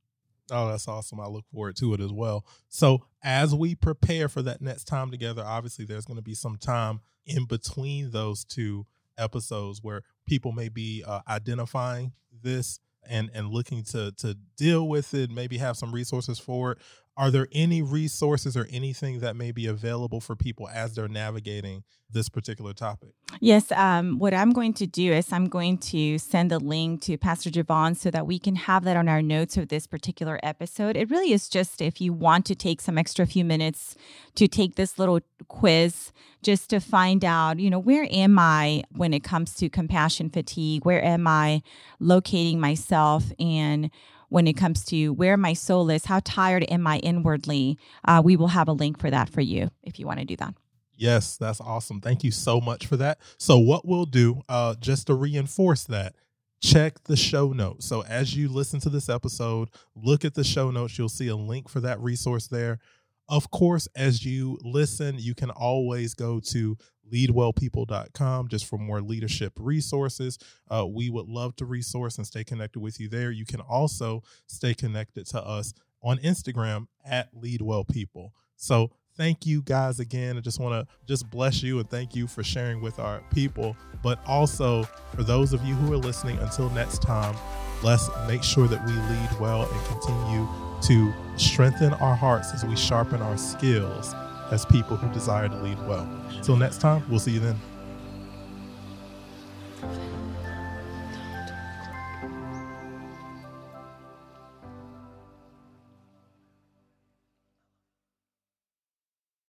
Oh, 0.52 0.68
that's 0.68 0.88
awesome. 0.88 1.20
I 1.20 1.28
look 1.28 1.46
forward 1.54 1.76
to 1.78 1.94
it 1.94 2.02
as 2.02 2.12
well. 2.12 2.46
So, 2.68 3.06
as 3.24 3.54
we 3.54 3.76
prepare 3.76 4.28
for 4.28 4.42
that 4.42 4.62
next 4.62 4.86
time 4.86 5.12
together, 5.12 5.44
obviously 5.46 5.86
there's 5.86 6.06
going 6.06 6.18
to 6.18 6.24
be 6.24 6.34
some 6.34 6.58
time 6.58 7.00
in 7.26 7.46
between 7.46 8.10
those 8.12 8.44
two 8.44 8.86
episodes 9.18 9.80
where 9.82 10.02
people 10.26 10.52
may 10.52 10.68
be 10.68 11.04
uh, 11.08 11.22
identifying 11.30 12.14
this 12.44 12.80
and 13.08 13.30
and 13.34 13.50
looking 13.50 13.84
to 13.84 14.12
to 14.18 14.38
deal 14.58 14.88
with 14.88 15.14
it, 15.14 15.32
maybe 15.32 15.58
have 15.58 15.78
some 15.78 15.94
resources 15.94 16.40
for 16.40 16.74
it. 16.74 16.78
Are 17.18 17.30
there 17.30 17.48
any 17.52 17.82
resources 17.82 18.56
or 18.56 18.68
anything 18.70 19.20
that 19.20 19.36
may 19.36 19.52
be 19.52 19.68
available 19.68 20.22
for 20.22 20.36
people 20.36 20.70
as 20.70 20.96
they're 20.96 21.10
navigating 21.10 21.84
this 22.10 22.30
particular 22.30 22.74
topic? 22.74 23.10
Yes, 23.40 23.72
um, 23.74 24.18
what 24.18 24.34
I'm 24.34 24.52
going 24.52 24.74
to 24.76 24.88
do 24.88 25.12
is 25.12 25.32
I'm 25.32 25.48
going 25.48 25.78
to 25.80 26.18
send 26.18 26.52
a 26.52 26.58
link 26.58 27.02
to 27.04 27.18
Pastor 27.18 27.50
Javon 27.50 27.96
so 27.96 28.12
that 28.12 28.28
we 28.28 28.40
can 28.40 28.56
have 28.56 28.84
that 28.86 28.98
on 28.98 29.10
our 29.10 29.22
notes 29.22 29.58
of 29.58 29.68
this 29.68 29.88
particular 29.88 30.40
episode. 30.42 30.96
It 30.96 31.10
really 31.10 31.34
is 31.34 31.50
just 31.50 31.82
if 31.82 32.00
you 32.00 32.14
want 32.14 32.46
to 32.48 32.56
take 32.56 32.82
some 32.82 32.98
extra 32.98 33.26
few 33.26 33.44
minutes 33.44 33.96
to 34.36 34.48
take 34.48 34.76
this 34.76 34.98
little 34.98 35.20
quiz 35.48 36.12
just 36.42 36.70
to 36.70 36.80
find 36.80 37.24
out, 37.24 37.60
you 37.60 37.70
know, 37.70 37.80
where 37.80 38.08
am 38.10 38.40
I 38.40 38.84
when 38.96 39.14
it 39.14 39.24
comes 39.24 39.54
to 39.56 39.70
compassion 39.70 40.30
fatigue? 40.30 40.86
Where 40.86 41.04
am 41.04 41.28
I 41.28 41.62
locating 42.00 42.60
myself? 42.60 43.32
And 43.40 43.92
when 44.32 44.48
it 44.48 44.54
comes 44.54 44.86
to 44.86 45.10
where 45.10 45.36
my 45.36 45.52
soul 45.52 45.90
is, 45.90 46.06
how 46.06 46.22
tired 46.24 46.66
am 46.70 46.88
I 46.88 47.00
inwardly? 47.00 47.78
Uh, 48.08 48.22
we 48.24 48.38
will 48.38 48.48
have 48.48 48.70
a 48.70 48.72
link 48.72 48.98
for 48.98 49.12
that 49.12 49.28
for 49.28 49.42
you 49.42 49.70
if 49.84 50.00
you 50.00 50.08
want 50.08 50.20
to 50.20 50.26
do 50.26 50.38
that. 50.38 50.56
Yes, 50.96 51.36
that's 51.36 51.60
awesome. 51.60 52.00
Thank 52.00 52.24
you 52.24 52.32
so 52.32 52.62
much 52.62 52.88
for 52.88 52.96
that. 52.96 53.20
So, 53.38 53.58
what 53.58 53.86
we'll 53.86 54.06
do, 54.06 54.42
uh, 54.48 54.76
just 54.80 55.08
to 55.08 55.16
reinforce 55.16 55.84
that, 55.86 56.16
check 56.62 57.04
the 57.04 57.18
show 57.18 57.52
notes. 57.52 57.86
So, 57.86 58.06
as 58.06 58.34
you 58.34 58.48
listen 58.48 58.80
to 58.82 58.90
this 58.90 59.10
episode, 59.10 59.68
look 59.96 60.24
at 60.24 60.34
the 60.34 60.46
show 60.46 60.72
notes. 60.72 60.98
You'll 60.98 61.10
see 61.10 61.28
a 61.28 61.36
link 61.36 61.68
for 61.68 61.82
that 61.82 62.00
resource 62.00 62.48
there. 62.48 62.80
Of 63.28 63.52
course, 63.52 63.90
as 63.98 64.24
you 64.24 64.60
listen, 64.64 65.16
you 65.20 65.36
can 65.36 65.50
always 65.50 66.14
go 66.14 66.40
to 66.52 66.78
leadwellpeople.com 67.12 68.48
just 68.48 68.66
for 68.66 68.78
more 68.78 69.02
leadership 69.02 69.54
resources. 69.58 70.38
Uh, 70.70 70.86
we 70.88 71.10
would 71.10 71.28
love 71.28 71.56
to 71.58 71.66
resource 71.66 72.18
and 72.18 72.26
stay 72.26 72.44
connected 72.44 72.80
with 72.80 73.00
you 73.00 73.10
there. 73.10 73.32
You 73.32 73.46
can 73.46 73.62
also 73.62 74.24
stay 74.48 74.74
connected 74.74 75.26
to 75.28 75.42
us 75.44 75.74
on 76.02 76.18
Instagram 76.20 76.88
at 77.06 77.34
leadwellpeople. 77.36 78.32
So, 78.56 78.92
thank 79.18 79.46
you 79.46 79.62
guys 79.62 80.00
again. 80.00 80.38
I 80.38 80.40
just 80.40 80.60
want 80.60 80.74
to 80.88 80.96
just 81.06 81.30
bless 81.30 81.62
you 81.62 81.80
and 81.80 81.90
thank 81.90 82.16
you 82.16 82.28
for 82.28 82.44
sharing 82.44 82.82
with 82.82 82.98
our 82.98 83.22
people. 83.34 83.76
But 84.02 84.20
also 84.26 84.84
for 85.14 85.24
those 85.24 85.54
of 85.54 85.64
you 85.64 85.76
who 85.76 85.94
are 85.94 85.98
listening, 85.98 86.40
until 86.40 86.70
next 86.72 87.02
time, 87.02 87.36
let's 87.84 88.10
make 88.28 88.44
sure 88.44 88.68
that 88.68 88.84
we 88.86 88.94
lead 88.94 89.40
well 89.40 89.70
and 89.70 89.86
continue 89.86 90.48
to 90.82 91.14
strengthen 91.38 91.94
our 91.96 92.16
hearts 92.16 92.54
as 92.54 92.66
we 92.66 92.76
sharpen 92.76 93.22
our 93.22 93.38
skills 93.38 94.16
as 94.52 94.66
people 94.66 94.98
who 94.98 95.12
desire 95.14 95.50
to 95.50 95.56
lead 95.58 95.80
well. 95.88 96.08
Until 96.36 96.58
next 96.58 96.80
time, 96.80 97.04
we'll 97.10 97.20
see 97.20 97.32
you 97.32 97.40
then. 97.40 97.56